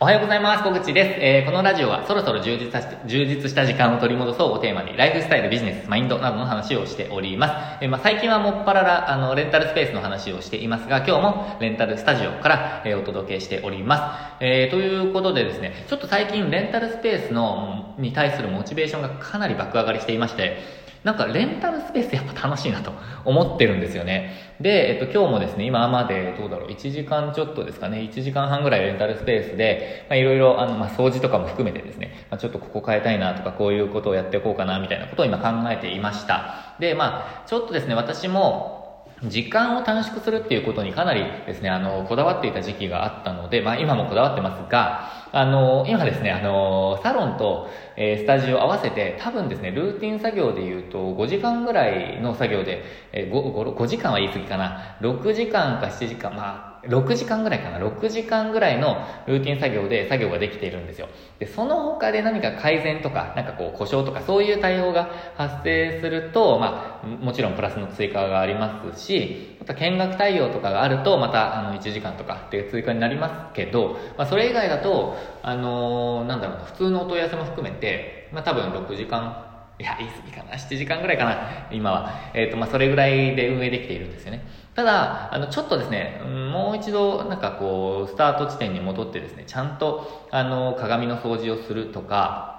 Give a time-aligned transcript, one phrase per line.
[0.00, 0.64] おはようございます。
[0.64, 1.20] 小口です。
[1.20, 7.84] えーこのラジオはそろそろ充実した充実した時間を取り戻そうをテーマに、ライフスタイル、ビジネス、マインドなどの話をしております。
[7.84, 14.44] えーまあ、最近はもっぱらら、あの、レンタルスペースの話をしていますが、今日もレンタルスタジオから、えーお届けしております。
[14.44, 22.92] えーということでですね、ちょっと最近レンタルスペースの、に対するモチベーションがかなり爆上がりしていまして、なんかレンタルスペース やっぱ楽しいなと
[23.24, 24.32] 思ってるんですよね。
[24.60, 36.74] で、えっと今日もですね、今までどうだろう、1時間ちょっとですかね、1時間半ぐらいレンタルスペースで、まいろいろあの、まあ掃除とかも含めてですね、まあちょっとここ変えたいなとか、こういうことをやっていこうかなみたいなことを今考えていました。
[36.78, 38.83] で、まあちょっとですね、私も、
[39.22, 61.08] 時間を短縮するっていうことにかなりですね、あの、こだわっていた時期があったので、まあ今もこだわってますが、あの、今ですね、あの、サロンと、えースタジオ合わせて、多分ですね、ルーティン作業で言うと、5時間ぐらいの作業で、えー、5, 5, 時間は言い過ぎかな、6時間か7時間、まあ、6時間ぐらいかな、6時間ぐらいのルーティン作業で作業ができているんですよ。
[61.38, 82.10] で、その他で何か改善とか、なんかこう、故障とか、そういう対応が発生すると、まあ、もちろんプラスの追加がありますし、また見学対応とかがあると、また、あの、1時間とかっていう追加になりますけど、まあ、それ以外だと、あのーなんだろうな、普通のお問い合わせも含めて、まあ、多分6時間、いや、言い過ぎかな、7時間ぐらいかな、今は。
[82.32, 84.44] えっ、と、まあ、それぐらいで運営できているんですよね。
[84.74, 86.20] ただ、あの、ちょっとですね、
[86.52, 92.54] もう一度、なんかこう、スタート地点に戻ってですね、ちゃんと、あの、鏡の掃除をするとか、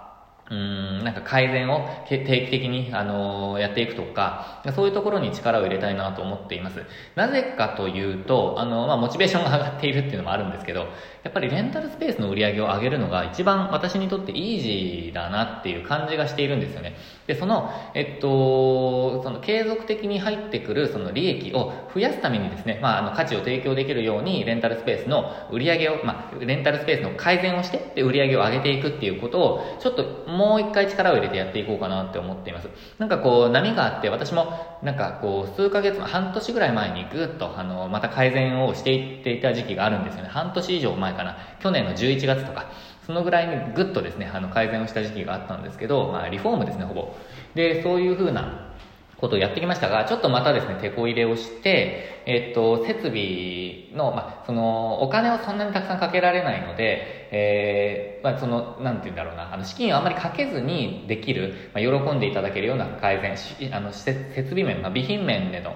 [0.49, 6.83] うーん、なんか改善を定期的に、あのやっていくとか、そういうところに力を入れたいなと思っています。
[7.16, 10.88] なぜかというと、あの、まあ、モチベーションが上がっているっていうのもあるんですけど、
[11.26, 16.95] やっぱりレンタルスペースの売り上げを上げるのが一番私にとってイージーだなっていう感じがしているんですよね。
[17.26, 32.70] で、その、えっと、その継続的に入ってくるその利益を増やすためにですね、まあ、あの価値を提供できるようにレンタルスペースの売り上げを、まあ、レンタルスペースの改善をして、で、売り上げを上げていくっていうことを、ちょっともう一回力を入れてやっていこうかなって思っています。
[33.00, 40.30] なんかこう、波があって、私も、なんかこう、数ヶ月、半年ぐらい前にぐっと、あの、また改善をしていっていた時期があるんですよね。
[40.30, 41.38] 半年以上前かな。
[41.59, 42.70] 去年の11月とか。
[43.06, 47.14] そのぐらいにぐっとですね、あの、改善をした時期があったんですけど、まあ、リフォームですね、ほぼ。
[47.53, 48.75] で、そういうふうな
[49.18, 63.38] ことをやってきましたが、ちょっとまたですね、手こ入れをして、えっと、設備の、まあ、その、お金をそんなにたくさんかけられないので、えー、まあ、その、なんて言うんだろうな、あの、資金をあんまりかけずにできる、まあ、喜んでいただけるような改善、
[63.74, 65.76] あの、設備面、まあ、備品面での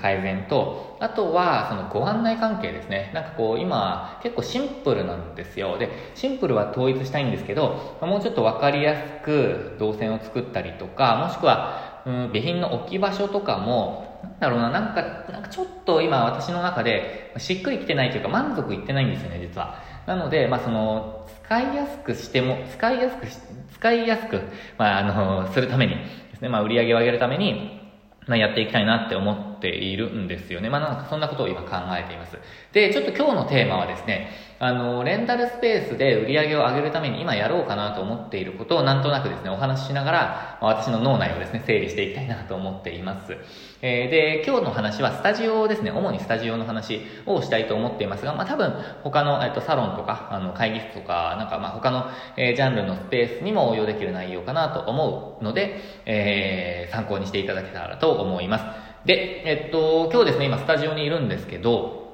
[0.00, 3.10] 改善と、あとは、その、ご案内関係ですね。
[3.14, 5.78] なんかこう、今、結構シンプルなんですよ。
[5.78, 19.82] で、シンプルは統一したいんですけど、まもうちょっとわかりやすく動線を作ったりとか、もしくは、うん、備品の置き場所とかも、なんだろうな、なんか、なんかちょっと今私の中でしっくりきてないというか満足いってないんですよね、実は。
[20.06, 23.26] なので、まあその、使いやすくしても、使いやすく、
[23.74, 24.40] 使いやすく、
[24.78, 25.96] まああの、するために
[26.30, 27.78] ですね、まあ売り上げを上げるために、
[28.26, 30.68] まあ、やっていきたいなって思っているんですよね。
[30.68, 32.38] まあ、なんかそんなことを今考えています。
[32.72, 34.28] で、ちょっと今日のテーマはですね、
[34.60, 43.36] あの、レンタルスペースで売り上げを上げるために今やろうかなと思っていることをなんとなくですね、お話ししながら、私の脳内をですね、整理していきたいなと思っています。
[43.82, 48.74] えーで、今日の話はスタジオですね、主にスタジオの話をしたいと思っていますが、まあ多分
[49.04, 58.64] 他の、えっと、サロンとか、あの、会議室とか、なんかま他の、えージャンルのスペースにも応用できる内容かなと思うので、えー参考にしていただけたらと思います。
[59.04, 62.07] で、えっと、今日ですね、今スタジオにいるんですけど、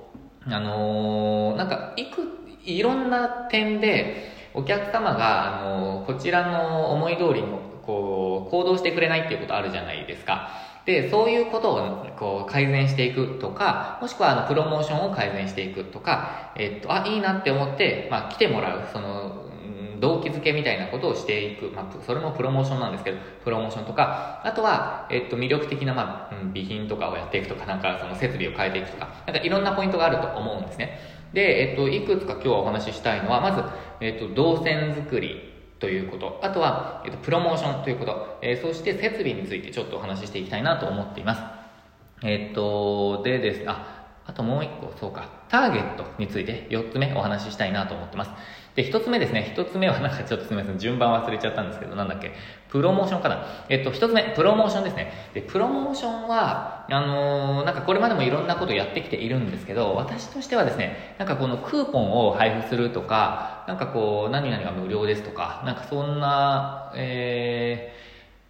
[0.48, 2.22] あのーなんか、いく、
[2.64, 10.50] いろんな点で、お客様が、あのーこちらの思い通りの、こう、行動してくれないっていうことあるじゃないですか。
[10.86, 19.44] で、そういうことを、こう、改善していくとか、もしくは、あの、プロモーションを改善していくとか、えっと、あ、いいなって思って、まあ、来てもらう、その、
[20.00, 21.70] 動機づけみたいなことをしていく。
[21.70, 30.98] まあ、それもプロモーションなんですけど、プロモーションとか、あとは、えっと、魅力的な、まあ、うん備品とかをやっていくとか、なんか、その設備を変えていくとか、なんかいろんなポイントがあると思うんですね。
[31.32, 33.62] で、えっと、いくつか今日はお話ししたいのは、まず、
[34.00, 41.42] えっと、動線作りということ、あとは、えっと、プロモーションということ、えーそして設備についてちょっとお話ししていきたいなと思っています。
[42.22, 48.30] えっと、でですね、あ、あともう一個、そうか、ターゲットについて4つ目お話ししたいなと思ってます。
[48.74, 52.32] で、1つ目ですね、1つ目はなんかちょっとすみません、順番忘れちゃったんですけど、なんだっけ、
[52.68, 53.46] プロモーションかな。
[53.68, 55.12] えっと、1つ目、プロモーションですね。
[55.32, 67.92] で、プロモーションは、あのーなんかこれまでもいろんなことやってきているんですけど、私としてはですね、なんかこのクーポンを配布するとか、なんかこう、何々が無料ですとか、なんかそんな、え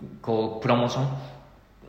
[0.02, 1.08] ー、こう、プロモーション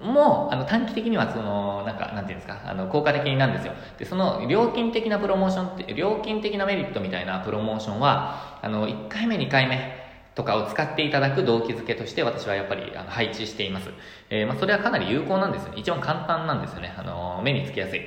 [0.02, 3.74] もあの短期的にはそのなんかなんていうんですかあの効果的になんですよ。
[3.98, 10.06] でその料金的なプロモーションって料金的なメリットみたいなプロモーションはあの1回目2回目
[10.36, 13.90] とかを使っていただく動機づけとして私はやっぱりあの配置しています、
[14.30, 15.80] えー、まあ、それはかなり有効なんですよね。
[15.80, 16.94] 一番簡単なんですよね。
[16.98, 18.02] あの目につきやすい。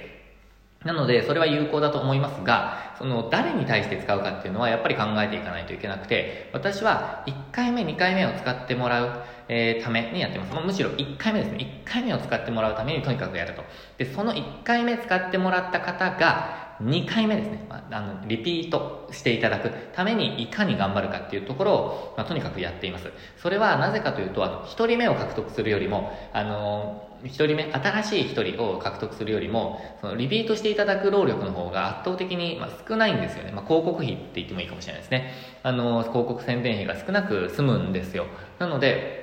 [0.85, 10.67] なので、それは有効だと思いますが、その、誰に対して使うかっていうのは、やっぱり考えていかないといけなくて、私は、1回目、2回目を使ってもらう、えー、ためにやってます。
[10.67, 11.83] むしろ1回目ですね。
[11.87, 13.63] 1回目を使ってもらうためにとにかくやると。
[13.97, 35.33] で、その1回目使ってもらった方が、2回目ですね、まあ、あのリピートしていただくためにいかに頑張るかっていうところを、まあ、とにかくやっていますそれはなぜかというとあの1人目を獲得するよりもあの1人目新しい1人を獲得するよりもそのリピートしていただく労力の方が圧倒的に、まあ、少ないんですよね、まあ、広告費って言ってもいいかもしれないですね
[35.65, 38.27] あの広告宣伝費が少なく済むんですよ
[38.61, 39.18] なので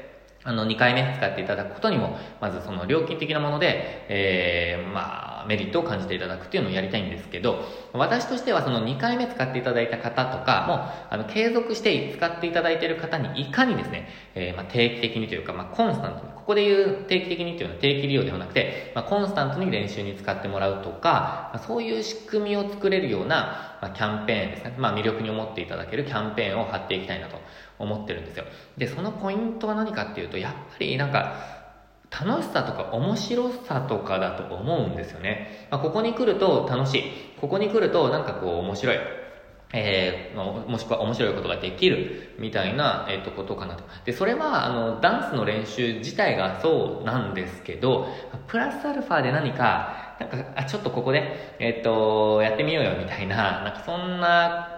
[0.46, 27.38] あの、2回目使っていただくことにも、まずその料金的なもので、えー、まあ、メリットを感じていただくっていうのをやりたいんですけど、私としてはその2回目使っていただいた方とかも、あの、継続して使っていただいている方にいかにですね、えー、まあ、定期的にというか、まあ、コンスタントに、ここで言う定期的にっていうのは定期利用ではなくて、まあ、コンスタントに練習に使ってもらうとか、まあ、そういう仕組みを作れるような、まあ、キャンペーンですね、まあ、魅力に思っていただけるキャンペーンを貼っていきたいなと
[27.80, 28.46] 思ってるんですよ。
[28.78, 31.34] で、そのポイントは何かっていうと、やっぱりなんか、
[32.12, 35.68] 楽しさとか面白さとかだと思うんですよね。
[35.72, 37.04] まあ、ここに来ると楽しい。
[37.42, 38.98] ここに来るとなんかこう面白い。
[39.76, 43.84] えー、もしくは面白いことができるみたいな、えー、とことかなと。
[44.06, 48.08] で、それは、あの、ダンスの練習自体がそうなんですけど、
[48.48, 54.72] プラスアルファで何か、なんか、あ、ちょっとここで、えっ、と、やってみようよみたいな、なんかそんな、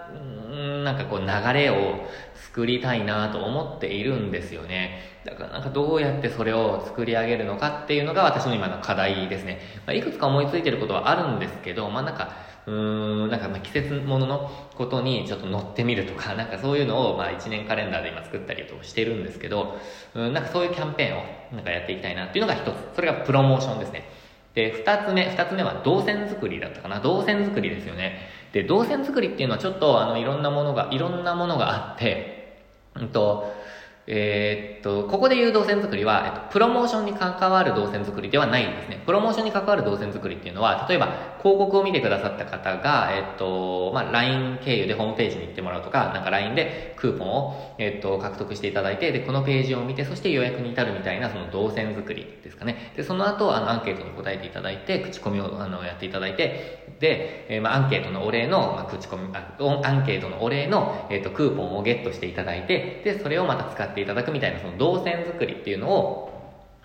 [0.84, 5.20] なんかこう流れを作りたいなと思っているんですよね。
[5.24, 9.60] だからなんかどうやってそれを作り上げるのかっていうのが私の今の課題ですね。
[9.86, 19.78] まあ、いくつか思いついてることはあるんですけど、まあなんか、うーん、なんかま季節もののことにちょっと乗ってみるとか、 なんかそういうのをまあ1年カレンダーで今作ったりとかしてるんですけど、
[20.14, 21.22] うん、なんかそういうキャンペーンを
[21.52, 22.74] なんかやっていきたいなっていうのが一つ。
[22.94, 24.08] それがプロモーションですね。
[24.54, 27.00] で、二つ目、二つ目は動線作りだったかな。
[27.00, 28.28] 動線作りですよね。
[28.52, 32.58] で、動線作りっていうのはちょっとあのいろんなものが、いろんなものがあって、
[32.94, 33.50] うんと、
[34.10, 39.02] えー、っと、ここで言う動線作りは、えっと、プロモーションに関わる動線作りではないんですね。
[39.04, 52.94] プロモーションに関わる動線作りっていうのは、例えば、広告を見てくださった方が、えっと、まあ、LINE 経由でホームページに行ってもらうとか、なんか LINE でクーポンを、えっと、獲得していただいて、で、このページを見て、そして予約に至るみたいな、その動線作りですかね。
[52.96, 66.28] で、その後、あの、アンケートに答えていただいて、口コミを、あの、やっていただいて、で、えー、まあ、アンケートのお礼の、まあ、口コミ、あアンケートのお礼の、えっと、クーポンをゲットしていただいて、で、それをまた使ってていただくみたいな、その動線作りっていうのを、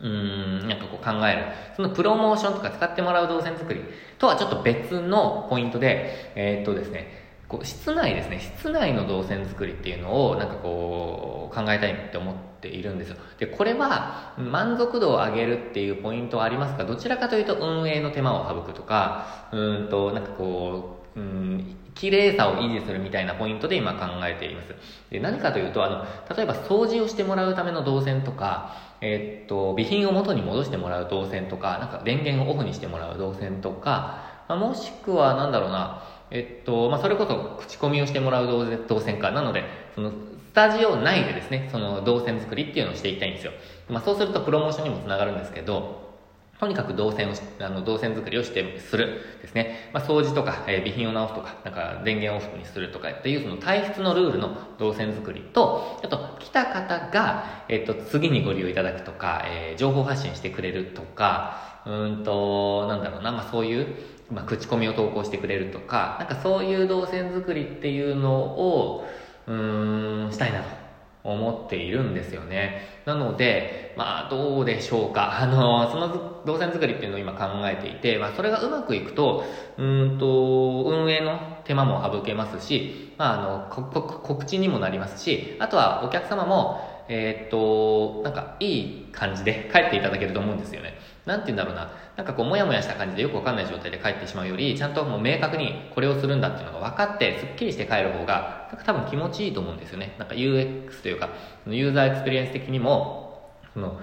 [0.02, 1.44] うん、なんかこう考える。
[1.76, 3.82] そのプロモーションとか使ってもらう動線作り
[4.18, 13.18] とはちょっと別のポイントで、えー、っとですね、こう室内ですね、室内の動線作りっていうのをなんかこう考えたいって思っているんですよ。
[13.38, 24.70] で、これは満足度を上げるっていうポイントはありますが、どちらかというと運営の手間を省くとか、うんと、なんかこう、うん、綺麗さを維持するみたいなポイントで今考えています。
[25.12, 26.06] で何かというと、あの、
[26.36, 39.32] 例えば掃除をしてもらうための動線とか、えー、っと、備品を元に戻してもらう動線とか、なんか電源をオフにしてもらう動線とか、まあ、もしくは、なんだろうな、えっと、まあ、それこそ口コミをしてもらう動線か。
[39.32, 39.64] なので、
[39.94, 40.16] その、ス
[40.54, 43.52] タジオ内でですね、その動線作りっていうのをしていきたいんですよ。
[43.90, 46.13] まあ、そうするとプロモーションにもつながるんですけど、
[46.60, 49.90] とにかく動線をあの、動線作りをして、するですね。
[49.92, 63.88] まあ、掃除とか、えー、備品を直すとか、なんか、電源オフにするとかっていう、その体質のルールの動線作りと、あと、来た方が、えっ、と、次にご利用いただくとか、えー、情報発信してくれるとか、うんと、なんだろうな、まあ、そういう、
[64.32, 69.06] まあ、口コミを投稿してくれるとか、なんかそういう動線作りっていうのを、
[69.48, 70.83] うん、したいなと。
[71.24, 72.82] 思っているんですよね。
[73.06, 75.40] なので、まあ、どうでしょうか。
[75.42, 79.44] あの、その動線作りっていうのを今考えていて、まあ、それがうまくいくと、
[79.78, 86.78] うんと、運営の手間も省けますし、まあ、あの、告知にもなりますし、あとはお客様も、
[87.10, 90.98] えー、っと、なんか、いい感じで帰っていただけると思うんですよね。
[91.26, 91.92] なんて言うんだろうな。
[92.16, 100.16] なんかこう、もやもやした感じでよくわかんない状態で帰ってしまうより、ちゃんともう明確にこれをするんだっていうのが分かって、すっきりして帰る方が、なんか多分気持ちいいと思うんですよね。
[100.18, 101.30] なんか UX というか、
[101.68, 104.00] ユーザーエクスペリエンス的にも、その、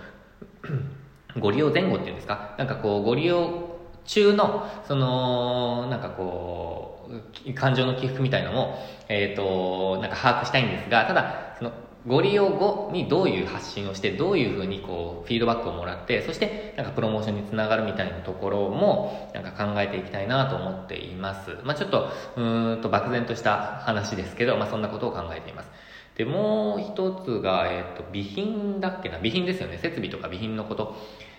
[1.38, 2.54] ご利用前後っていうんですか？
[2.58, 3.70] なんかこう、ご利用
[4.04, 7.08] 中の、その、なんかこ
[7.46, 8.78] う、感情の起伏みたいのも、
[9.08, 11.72] えっ、ー、と、なんか把握したいんですが、ただ、その、
[12.06, 21.58] ご利用後にどういう発信をして、どういうふうにこう、フィードバックをもらって、そして、なんかプロモーションにつながるみたいなところも、なんか考えていきたいなと思っています。
[21.62, 22.42] まあちょっと、う
[22.76, 25.68] んと漠然とした話ですけど、まあそんなことを考えています。
[26.16, 29.16] で、もう一つが、えっ、ー、と、備品だっけな？
[29.16, 29.78] 備品ですよね。
[29.78, 30.96] 設備とか備品のこと。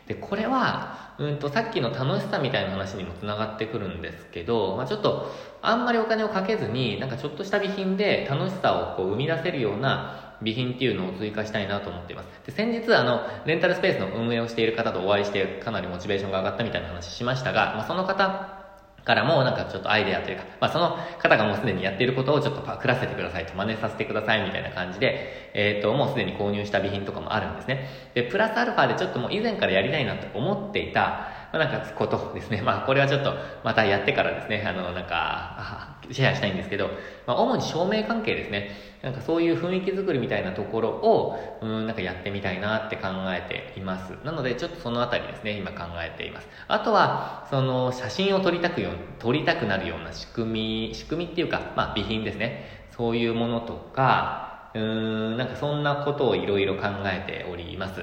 [0.08, 12.28] で、これは、うんと、さっきの楽しさみたいな話にもつながってくるんですけど、まあ、ちょっと、あんまりお金をかけずに、なんかちょっとした備品で楽しさをこう生み出せるような備品っていうのを追加したいなと思っています。
[12.46, 18.62] で、先日、あの、レンタルスペースの運営をしている方とお会いして、かなりモチベーションが上がったみたいな話しましたが、まあ、その方
[19.04, 27.88] からもなんかちょっとアイデアというか、まあ、その方がもうすでにやっていることをちょっとパクらせてくださいと真似させてくださいみたいな感じで、えっ、ー、と、もうすでに購入した備品とかもあるんですね。
[28.14, 32.62] で、プラスアルファでちょっともう以前からやりたいなと思っていた、まあ、なんかことですね。
[32.62, 36.90] まあこれはちょっとまたやってからですね、あの、なんか、シェアしたいんですけど、
[37.26, 38.72] まあ主に照明関係ですね。
[39.02, 43.42] なんかそういう雰囲気作りみたいなところを、うん、なんかやってみたいなって考え
[43.74, 44.14] ています。
[44.24, 46.48] なのでちょっとそのあたりですね、今考えています。
[46.68, 52.88] あとは、その写真を撮りたくよ、撮りたくなるような仕組み、仕組みっていうか、まあ備品ですね。
[52.92, 58.02] そういうものとか、うん、なんかそんなことをいろいろ考えております。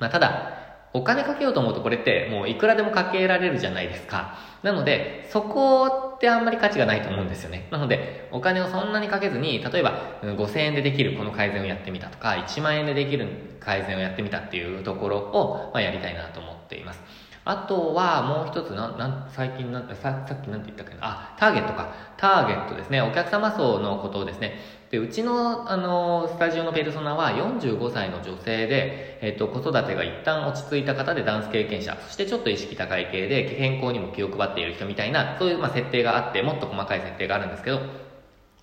[0.00, 4.38] まあただ、お金かけようと思うとこれってもういくらでもかけられるじゃないですか。
[4.62, 7.68] なので、そこってあんまり価値がないと思うんですよね。
[7.70, 13.28] なので、お金をそんなにかけずに、例えば5000円でできるこの改善をやってみたとか、1万円でできる
[13.60, 17.00] 改善をやってみたっていうところを、まあ、やりたいなと思っています。
[17.44, 21.94] あとはもう一つなん、なん最近なさ、さっきなんて言ったっけな、あ、ターゲットか。
[22.16, 23.00] ターゲットですね。
[23.00, 24.58] お客様層のことをですね。
[24.90, 37.80] で、うちの、あの、スタジオのペルソナは45歳の女性で、えっ、と、子育てが一旦落ち着いた方でダンス経験者、そしてちょっと意識高い系で健康にも気を配っている人みたいな、そういう、まあ、設定があって、もっと細かい設定があるんですけど、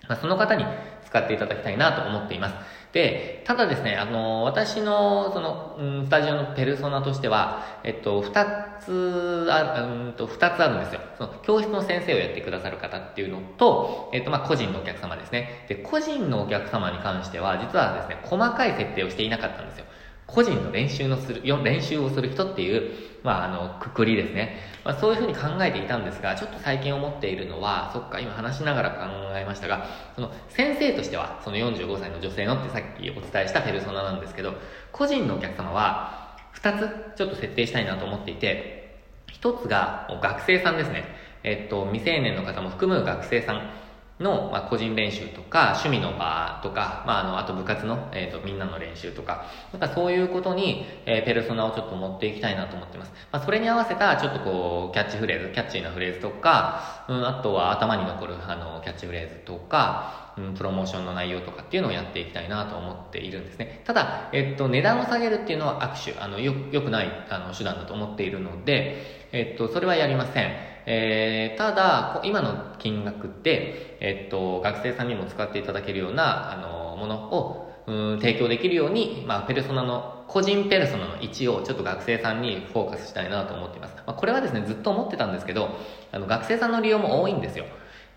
[0.08, 0.64] まあ、その方に
[1.04, 2.54] 使っていただきたいなと思っています。
[2.96, 8.32] で、ただですね、あの、私の、その、うん、スタジオのペルソナとしては、えっと、二
[8.80, 11.02] つ、あ、うんと、二つあるんですよ。
[11.18, 15.66] その、教室の先生をやってくださる方っていうのと、えっと、まあ、個人のお客様ですね。
[15.68, 19.84] で、個人のお客様に関しては、実はですね、細かい設定をしていなかったんですよ。
[20.26, 22.92] 個人の練習のする、練習をする人っていう、
[23.22, 24.58] まあ、あの、くくりですね。
[24.84, 29.06] まあ、そういうふうに考えていたんですが、ちょっと最近思っているのは、そっか、今話しながら考
[29.36, 34.54] えましたが、その、先生としては、その45歳の女性のってさっきお伝えしたペルソナなんですけど、
[34.90, 38.96] 個人のお客様は、二つちょっと設定したいなと思っていて、
[39.28, 41.04] 一つが、学生さんですね。
[41.44, 43.70] えっと、未成年の方も含む学生さん。
[44.18, 53.12] の、まあ、個人練習とか、趣味の場とか、まあ、あの、あと部活の、えっ、ー、と、みんなの練習とか、なんかそういうことに、えー、ペルソナをちょっと持っていきたいなと思ってます。
[53.30, 63.82] まあ、それに合わせた、ちょっとこう、キャッチフレーズ、キャッチーなフレーズとか、うん、あとは頭に残る、あの、キャッチフレーズとか、うん、プロモーションの内容とかっていうのをやっていきたいなと思っているんですね。
[63.84, 70.75] ただ、えっと、値段を下げるっていうのは握手、あの、よ、良くない、あの、手段だと思っているので、えっと、それはやりません。
[70.86, 83.94] えー、ただ、今の金額って、えっと、学生さんにも使っていただけるような、あの、ものを、う、提供できるように、まあ、ペルソナの、個人ペルソナの位置をちょっと学生さんにフォーカスしたいなと思っています。
[84.06, 85.76] まあ、これはですね、ずっと思ってたんですけど、
[86.12, 87.66] あの、学生さんの利用も多いんですよ。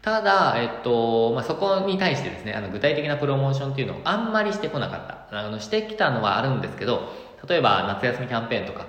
[0.01, 5.37] ただ、えっと、まあ、そこに対してですね、あの、具体的なプロモーションっていうのをあんまりしてこなかった。
[5.37, 7.09] あの、してきたのはあるんですけど、
[7.47, 8.87] 例えば夏休みキャンペーンとか、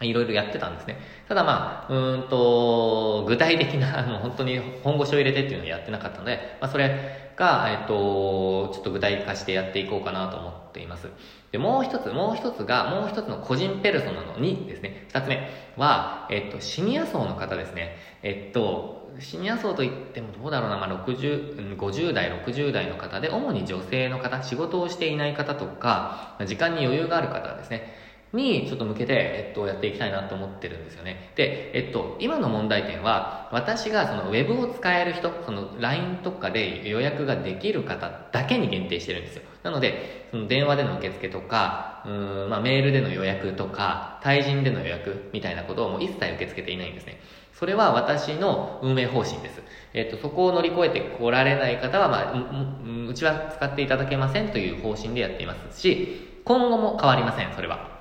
[0.00, 0.98] いろいろやってたんですね。
[1.28, 11.08] ただまあ、うんと、具体的な、あの、本当に本腰を入れてっていうのをやってなかったので、まあ、それが、えっと、ちょっと具体化してやっていこうかなと思っています。
[11.50, 15.06] で、もう一つ、もう一つが、もう一つの個人ペルソナの2ですね。
[15.08, 17.96] 二つ目は、えっと、シニア層の方ですね。
[18.22, 28.07] えっと、シニア層といってもどうだろうな、まあ、60、50代、60代の方で、主に女性の方、仕事をしていない方とか、時間に余裕がある方ですね。
[28.32, 31.32] にちょっと向けて、えっと、やっていきたいなと思ってるんですよね。
[31.36, 39.42] で、えっと、今の問題点は、私がそのウェブを使える人、その LINE とかで予約ができる方だけに限定してるんですよ。
[39.62, 47.20] なので、その電話での受付とか、うん、まあ、メールでの予約とか、対人での予約みたいなことをもう一切受け付けていないんですね。
[47.54, 49.62] それは私の運営方針です。
[49.92, 57.97] えっと、そこを乗り越えて来られない方は、まあ、ううちは使っていただけませんという方針でやっていますし、今後も変わりません、それは。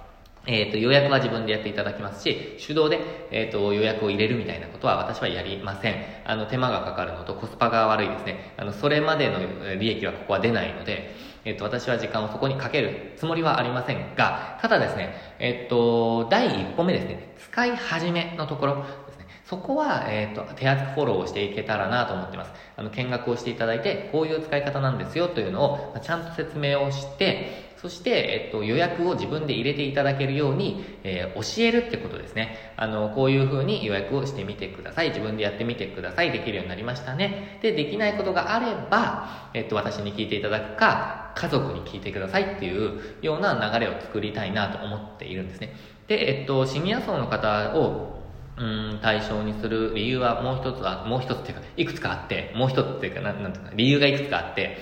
[0.48, 3.00] えっ、ー、と、予約は自分でやっていただきますし、手動で、
[3.32, 5.96] えっ、ー、と、予約を入れるみたいなことは私はやりません。
[6.26, 8.54] あの、手間がかかるのとコスパが悪いですね。
[8.58, 11.14] あの、それまでの利益はここは出ないので、
[11.44, 18.76] えっ、ー、と、私は時間をそこにかけるつもりはありませんが、ただですね、えっと、第1歩目ですね、使い始めのところ
[19.08, 22.52] ですね、そこは、えっ、と、手厚くフォローをしていけたらなと思ってます。
[22.76, 32.74] あの、見学をしていただいて、こういう使い方なんですよというのを、ちゃんと説明をして、そして、えっと、予約を自分で入れていただけるように、えー、教えるってことですね。
[32.76, 35.10] あの、こういう風に予約をしてみてください。
[35.10, 36.32] 自分でやってみてください。
[36.32, 37.60] できるようになりましたね。
[37.62, 45.74] で、できないことがあれば、えっと、私に聞いていただくか、家族に聞いてくださいっていうような流れを作りたいなと思っているんですね。
[46.08, 48.17] で、えっと、シニア層の方を、
[48.60, 48.64] う
[48.96, 54.78] ん、対象にする理由はもう一つは、もう一つっていうか、いくつかあって、もう一つっていうか、なんなんていうか、理由がいくつかあって、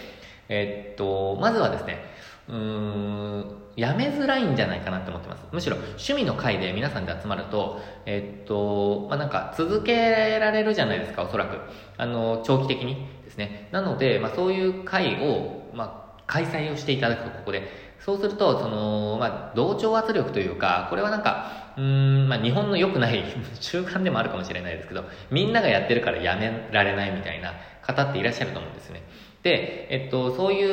[0.47, 2.05] えっと、まずはですね、
[2.47, 5.43] うーん、やめづらいんじゃないかなって思ってます。
[5.51, 11.59] むしろ趣味の会で皆さんで集まると、えっと、まあ、なんか続けられるじゃないですか、おそらく。
[11.97, 13.67] あの、長期的にですね。
[13.71, 17.67] なので、まあ、そういう会を、まあ、開催をしていただくと、ここで。
[17.99, 23.25] そうすると、その、まあ、同調圧力というか、これはなんか、うん、まあ、日本の良くない
[23.59, 29.03] 習慣でもあるかもしれないですけど、みんながやってるからやめられないみたいな方っていらっしゃると思うんですね。
[29.43, 30.63] で、えっと、そうい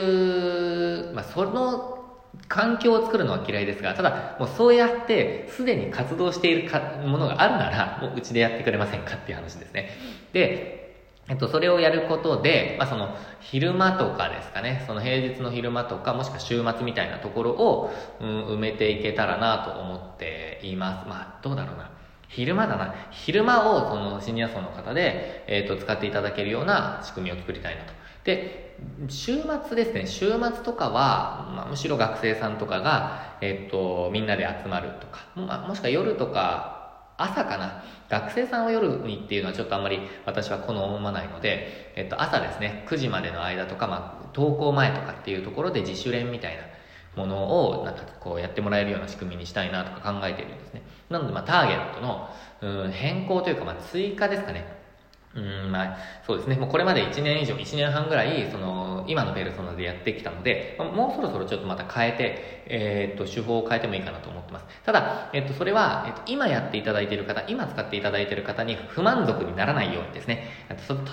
[1.11, 1.92] う、まあ、その
[2.49, 9.88] 環境を作るのは嫌いですが、ただ、もうそうやって、すでに活動しているかものがあるなら、もううちでやってくれませんかっていう話ですね。
[10.32, 10.81] で、
[11.32, 21.08] えっと、それをやることで、まあ、その、昼間とかですかね、その平日の昼間とか、もしくは週末みたいなところを、うん、埋めていけたらなと思っています。
[21.08, 21.90] まあ、どうだろうな。
[22.28, 22.94] 昼間だな。
[23.12, 27.94] 昼間を、その、シニア層の方で、えっと、使っていただけるような仕組みを作りたいなと。
[28.24, 28.76] で、
[29.08, 36.81] 週末ですね、週末とかは、まあ、むしろ学生さんとかが、えっと、みんなで集まるとか、まあ、もしくは夜とか、
[37.16, 37.85] 朝かな？
[38.09, 46.62] 学生さんを夜にっていうのはちょっとあんまり私は好まないので、えっと、朝ですね、9時までの間とか、まあ、登校前とかっていうところで自主練みたいな
[47.16, 50.83] ものを、なんかこうやってもらえるような仕組みにしたいなとか考えているんですね。
[51.09, 52.28] なので、まあ、ターゲットの、
[52.61, 54.66] うん、変更というか、まあ、追加ですかね。
[55.35, 56.57] うん、まあ、そうですね。
[56.57, 64.66] もうこれまで1年以上、1年半ぐらい、その、今のペルソナでやってきたので、もうそろそろちょっとまた変えて、えー、っと、手法を変えてもいいかなと思ってます。
[64.85, 70.49] ただ、えっと、それは、えっと、今やっていただいている方、今使っていただいている方に不満足にならないようにですね、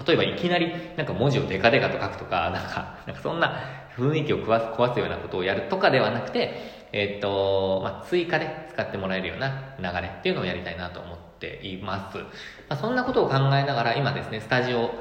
[0.07, 3.59] 例えばいきなり、なんか文字をデカデカと書くとか、なんか、なんかそんな
[3.97, 12.17] 雰囲気を壊す、壊すようなことをやるとかではなくて、えっと、まあ、追加で使ってもらえるような流れっていうのをやりたいなと思っています。
[12.17, 12.25] ま
[12.69, 14.91] あ、そんなことを考えながら、今ですね、スタジオ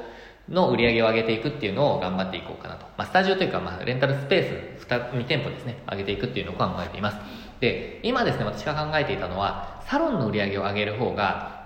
[0.49, 2.85] の売り上げを上げていくっていうのを頑張っていこうかなと。
[2.97, 7.17] まあ、スタジオというか、まあ、レンタルスペース 2, 2店舗ですね、上げていくっていうのを考えています。
[7.59, 11.58] で、今ですね、私が考えていたのは、サロンの売り上げを上げる方が、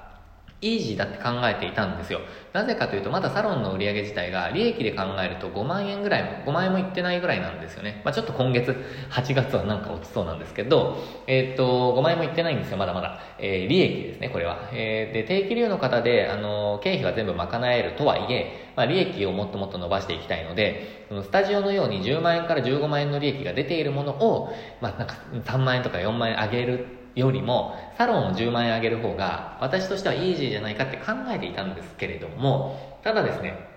[0.64, 2.22] イージーだって考えていたんですよ。
[2.54, 8.02] なぜかというと、まだサロンの売り上げ自体が利益で考えると5万円ぐらいも、5万円もいってないぐらいなんですよね。
[8.06, 8.74] まあちょっと今月、
[9.10, 10.98] 8月はなんか落ちそうなんですけど、
[11.28, 13.20] えっ、と、5万円もいってないんですよ、まだまだ。
[13.40, 14.70] えー、利益ですね、これは。
[14.72, 33.70] えー、で、定期利用の方で、あの、経費は全部賄えるとはいえ、まあ利益をもっともっと伸ばしていきたいので、そのスタジオのように10万円から15万円の利益が出ているものを、まあなんか3万円とか4万円上げるよりも、サロンを10万円上げる方が、私としてはイージーじゃないかって考えていたんですけれども、ただですね、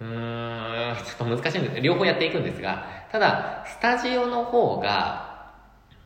[0.00, 1.80] うーん、ちょっと難しいんです。
[1.80, 5.54] 両方やっていくんですが、ただ、スタジオの方が、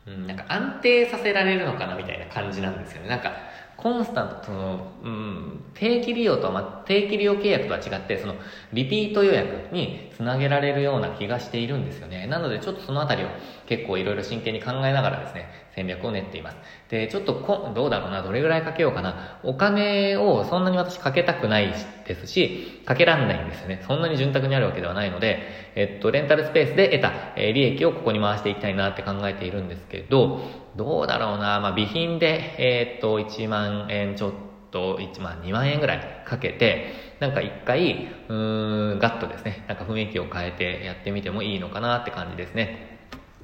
[0.06, 3.08] うん、なんか安定させられるのかなみたいな感じなんですよね。
[3.08, 3.32] なんか、
[3.76, 8.36] コンスタント、その、うん、定期利用とは、ま、定期利用契約とは違って、その、
[8.74, 12.26] リピート予約につなげられるような気がしているんですよね。
[12.26, 13.28] なので、ちょっとそのあたりを
[13.66, 16.56] 結構いろいろ真剣に考えながらですね、戦略を練っています。
[16.88, 19.40] で、ちょっとこ、どうだろうな、どれぐらいかけようかな。
[19.42, 21.72] お金をそんなに私かけたくない
[22.06, 23.82] ですし、かけらんないんですよね。
[23.86, 30.40] そんなに潤沢にあるわけではないので、えっと、レンタルスペースで得た、え利益をここに回していきたいなって考えているんですけど、
[30.76, 34.32] どうだろうな、まあ、備品で、えー、っと、1万円ちょっ
[34.70, 42.99] と、1万、2万円ぐらいかけて、なんか一回、うーん、ガッとですね、なんか雰囲気を変えてやってみてもいいのかなって感じですね。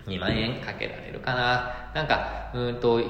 [0.07, 1.91] 2万円かけられるかな。
[1.95, 3.01] なんか、うんと、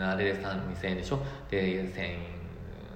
[0.00, 1.18] あれで2000円でしょ？
[1.50, 1.92] で、1000円、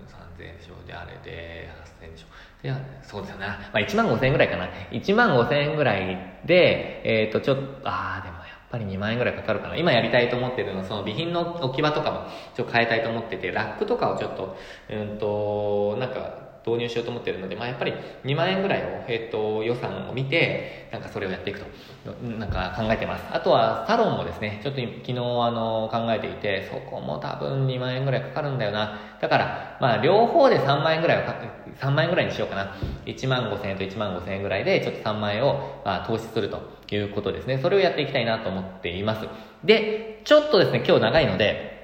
[0.08, 0.86] 3000円でしょ？
[0.86, 1.68] で、あれで
[2.00, 2.26] 8000円でしょ？
[2.62, 3.46] で、そうですよね。
[3.46, 4.68] まあ1万5000円ぐらいかな。
[4.90, 9.76] 1万5000円ぐらいで、えっ、ー、と、ちょっと、ああ、でもやっぱり2万円ぐらいかかるかな。
[9.76, 14.56] 今やりたいと思ってるのは、その備品の置き場とかもちょっと変えたいと思ってて、ラックとかをちょっと、
[14.90, 21.66] うんと、なんか、導入しようと思ってるので、まあ、やっぱり2万円ぐらいを、え、ー、と、予算を見て、なんかそれをやっていくと、
[22.22, 23.24] なんか考えてます。
[23.30, 28.98] あとは、サロンもですね、ちょっと昨日、あの、考えていて、そこも多分2万円ぐらいかかるんだよな。
[29.20, 31.36] だから、まあ、両方で3万円ぐらいはか、
[31.78, 32.74] 3万円ぐらいにしようかな。
[33.06, 37.58] 1万5千円と1万5千円ぐらいで、ちょっと3万円を、まあ、投資するということですね。
[37.62, 39.28] それをやっていきたいなと思っています。
[39.62, 41.75] で、ちょっとですね、今日長いので、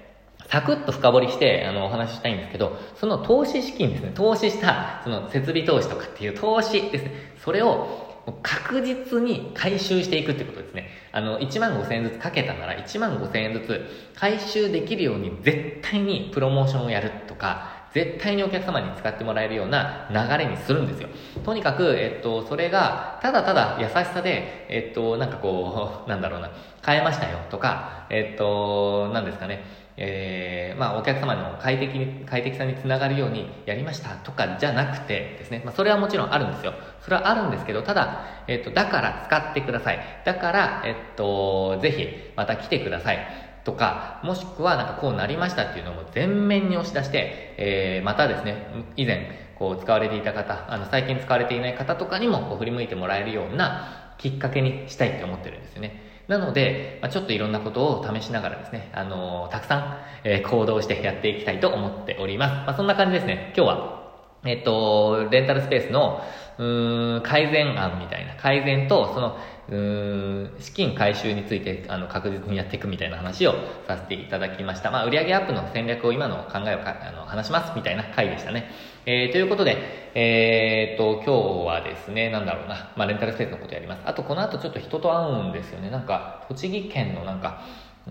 [0.53, 10.91] サクッと深掘りして、あの、お話ししたいんですけど、その投資資金ですね、投資した、その設備投資とかっていう投資ですね、それを確実に回収していくってことですね。
[11.11, 13.81] あの、1万5千円ずつかけたなら、1万5千円ずつ
[14.15, 21.09] 回収できるように絶対にプロモーションをやるとか、絶対にお客様に使ってもらえるような流れにするんですよ。
[21.45, 26.51] とにかく、えっと、それが、ただただ優しさで、えっと、なんかこう、なんだろうな、
[26.85, 36.73] 変えましたよとか、えっと、なんですかね、えー、まあ、お客様の快適に、快適さにつながるようにやりましたとかじゃなくてですね、まあ、それはもちろんあるんですよ。
[37.03, 39.99] それはあるんですけど、ただ、えっ、と、だから使ってください。
[40.25, 43.19] だから、えっ、と、ぜひ、また来てください。
[43.65, 56.12] とか、もしくはなんかこうなりましたっていうのも全面に押し出して、えー、またですね、以前、こう使われていた方、あの、最近使われていない方とかにもこう振り向いてもらえるようなきっかけにしたいって思ってるんですよね。
[56.29, 62.67] なので、まあ、ちょっといろんなことを試しながらですね、あのー、たくさん、えー、行動してやっていきたいと思っております。
[62.67, 63.53] まあ、そんな感じですね。
[63.57, 64.02] 今日は、
[64.45, 66.21] えっと、レンタルスペースの、
[66.59, 73.55] うーん、改善案みたいな、改善と、その、うーん、資金回収について、あの、確実にやっていくみたいな話を
[73.87, 74.91] させていただきました。
[74.91, 78.71] まあ、売上アップの戦略を今の考えをかあの話しますみたいな回でしたね。
[79.07, 79.77] えー、ということで、
[80.15, 84.03] えー、っと、今日はですね、なんだろうな、まあ、レンタルスペースのことやります。
[84.05, 85.89] あと、この後ちょっと人と会うんですよね。
[85.91, 87.63] なんか、栃木県のなんか、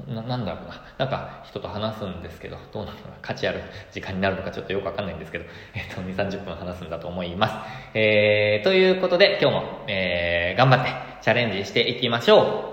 [0.07, 0.81] ななんだろうな。
[0.97, 7.55] なんか人と話すんですけど、どうなのか価値ある時間になるのかちょっとよくわかんないんですけど、 えっ、と、2、30分話すんだと思います。
[7.93, 12.70] えー、ということで今日も、えー、頑張ってチャレンジしていきましょう。